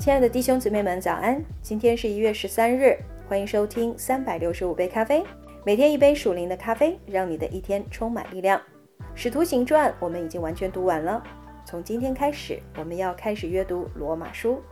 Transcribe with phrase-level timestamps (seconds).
[0.00, 1.44] 亲爱的弟兄姊妹们，早安！
[1.60, 2.96] 今天是一月十三日，
[3.28, 5.22] 欢迎收听三百六十五杯咖啡，
[5.62, 8.58] 每天一杯属灵的咖啡，让你的一天充满力量。
[9.14, 11.22] 使徒行传我们已经完全读完了，
[11.66, 14.62] 从今天开始，我们要开始阅读罗马书。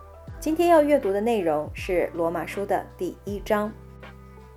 [0.41, 3.71] 今天要阅读的内容是罗马书的第一章。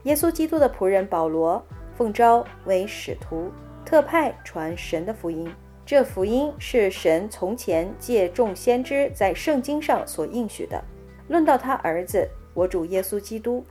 [0.04, 1.62] 耶稣基督的仆人保罗
[1.98, 3.52] 奉召为使徒，
[3.84, 5.54] 特派传神的福音。
[5.92, 10.82] 这福音是神从前借众先知在圣经上所应许的。
[11.28, 13.62] 论到他儿子，我主耶稣基督，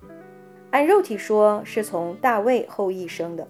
[0.71, 3.45] 按肉体说是从大卫后裔生的；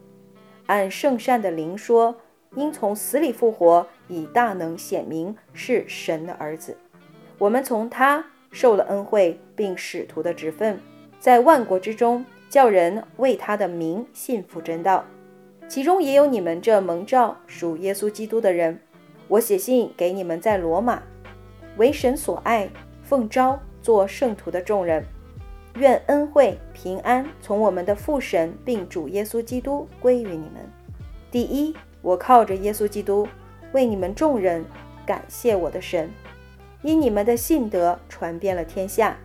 [0.66, 2.15] 按圣善的灵说，
[2.55, 6.77] 因从死里复活，以大能显明是神的儿子。
[7.38, 10.79] 我们从他受了恩惠，并使徒的职分，
[11.18, 15.05] 在万国之中叫人为他的名信服真道。
[15.71, 18.76] 其中也有你们这蒙召属耶稣基督的人。
[19.29, 21.01] 我写信给你们在罗马
[21.77, 22.68] 为神所爱、
[23.04, 25.04] 奉召做圣徒的众人，
[25.77, 30.68] 愿恩惠平安从我们的父神并主耶稣基督归于你们。
[31.30, 33.29] 第一，我靠着耶稣基督
[33.71, 34.65] 为你们众人
[35.07, 36.10] 感谢我的神，
[36.82, 39.16] 因你们的信德传遍了天下。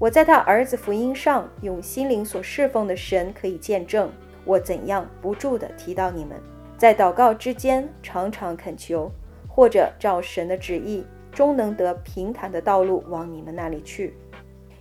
[0.00, 4.10] 我在他儿子福音上用心灵所侍奉的神可以见证。
[4.48, 6.40] 我怎样不住地提到你们，
[6.78, 9.12] 在祷告之间常常恳求，
[9.46, 14.14] 或者照神的旨意，终能得平坦的道路往你们那里去，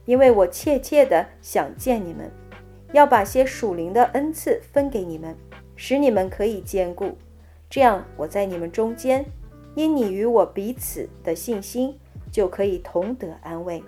[0.05, 2.31] 因为我切切地想见你们，
[2.93, 5.35] 要把些属灵的恩赐分给你们，
[5.75, 7.17] 使你们可以兼顾。
[7.69, 9.25] 这样我在你们中间，
[9.75, 11.93] 因你与我彼此的信心，
[12.31, 13.83] 就可以同得安慰。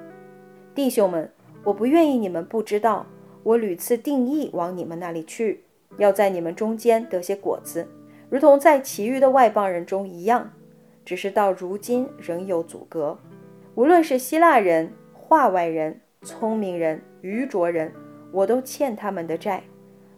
[0.76, 1.32] 弟兄们，
[1.64, 3.06] 我不愿意你们不知道，
[3.44, 5.64] 我屡次定义往你们那里去。
[5.98, 7.88] 要在你们中间得些果子，
[8.30, 10.52] 如同在其余的外邦人中一样，
[11.04, 13.18] 只是到如今仍有阻隔。
[13.76, 17.92] 无论是希腊人、化外人、聪明人、愚拙人，
[18.32, 19.64] 我都欠他们的债，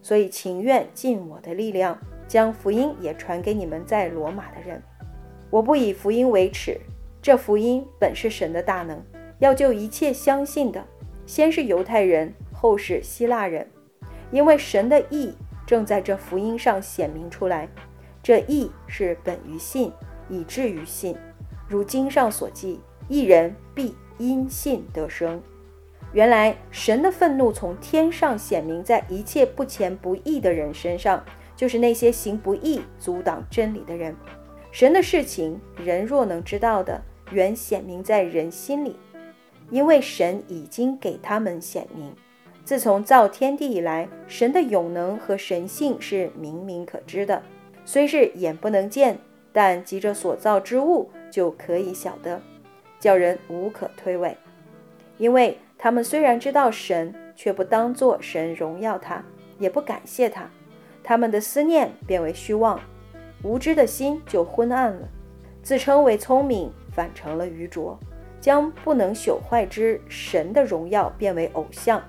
[0.01, 4.81] 所以情愿尽我的力量，将福音也传给你们在罗马的人。
[5.49, 6.77] 我不以福音为耻，
[7.21, 8.99] 这福音本是神的大能，
[9.39, 10.83] 要救一切相信的，
[11.25, 13.67] 先是犹太人，后是希腊人，
[14.31, 15.33] 因为神的意。
[15.71, 17.65] 正在这福音上显明出来，
[18.21, 19.89] 这义是本于信，
[20.27, 21.15] 以至于信。
[21.65, 25.41] 如经上所记，一人必因信得生。
[26.11, 31.23] 原来神的愤怒从天上显明在一切不虔不义的人身上，
[31.55, 34.13] 就是那些行不义、阻挡真理的人。
[34.73, 38.97] 神的事情，人若能知道的，原显明在人心里，
[39.69, 42.13] 因为神已经给他们显明。
[42.63, 47.41] 自从造天地以来，神的永能和神性是明明可知的，
[47.83, 49.17] 虽是眼不能见，
[49.51, 52.39] 但急着所造之物就可以晓得，
[52.99, 54.35] 叫人无可推诿。
[55.17, 59.23] 因为他们虽然知道神，却不当作神荣耀他，
[59.57, 60.49] 也不感谢他，
[61.03, 62.79] 他们的思念变为虚妄，
[63.43, 65.07] 无知的心就昏暗了，
[65.63, 67.99] 自称为聪明，反成了愚拙，
[68.39, 72.01] 将不能朽坏之神的荣耀变为偶像。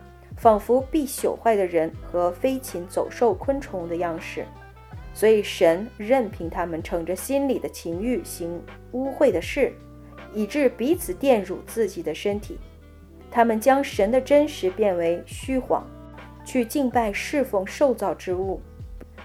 [0.42, 4.44] 仿佛必朽坏的人和飞禽走兽、昆虫的样式，
[5.14, 8.60] 所以神任凭他们逞着心里的情欲行
[8.90, 9.72] 污秽的事，
[10.34, 12.58] 以致彼此玷辱自己的身体。
[13.30, 15.86] 他们将神的真实变为虚谎，
[16.44, 18.60] 去敬拜侍奉受造之物，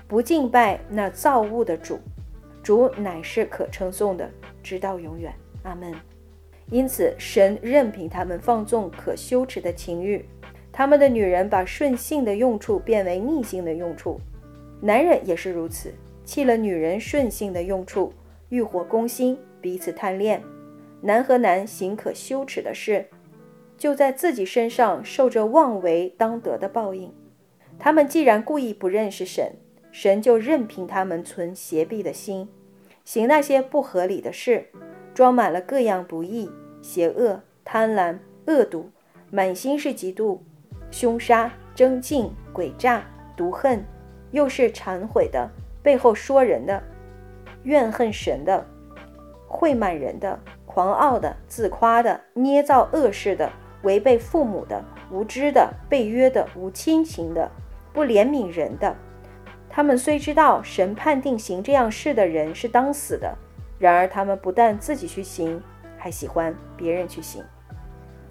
[0.07, 2.00] 不敬拜那造物的主。
[2.61, 4.29] 主乃是可称颂的，
[4.61, 5.33] 直到永远。
[5.63, 5.91] 阿门。
[6.69, 10.23] 因此，神任凭他们放纵可羞耻的情欲。
[10.77, 14.21] 他们的女人把顺性的用处变为逆性的用处，
[14.79, 15.91] 男人也是如此，
[16.23, 18.13] 弃了女人顺性的用处，
[18.49, 20.39] 欲火攻心，彼此贪恋。
[21.01, 23.07] 男和男行可羞耻的事，
[23.75, 27.12] 就在自己身上受着妄为当得的报应。
[27.79, 29.53] 他们既然故意不认识神，
[29.91, 32.47] 神就任凭他们存邪僻的心，
[33.03, 34.68] 行那些不合理的事，
[35.15, 36.51] 装满了各样不义、
[36.83, 38.91] 邪恶、贪婪、恶毒，
[39.31, 40.38] 满心是嫉妒。
[40.92, 43.04] 凶杀、争竞、诡诈、
[43.36, 43.86] 毒恨，
[44.31, 45.50] 又是忏悔的，
[45.84, 46.81] 背后说人的，
[47.63, 48.66] 怨恨神的，
[49.48, 53.51] 会满人的，狂傲的，自夸的，捏造恶事的，
[53.84, 57.51] 违背父母的，无知的，背约的，无亲情的，
[57.94, 58.95] 不怜悯人的。
[59.69, 63.38] 他们虽知道神判定行这样事的人是当死的，
[63.78, 65.62] 然而他们不但自己去行，
[65.98, 67.44] 还喜欢别人去行。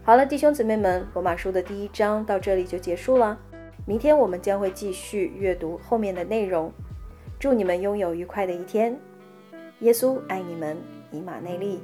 [0.06, 3.36] 好了弟兄姊妹们罗马书的第一章到这里就结束了。
[3.84, 6.72] 明天我们将会继续阅读后面的内容。
[7.40, 8.96] 祝你们拥有愉快的一天。
[9.80, 10.76] 耶稣爱你们
[11.10, 11.80] 以马内利。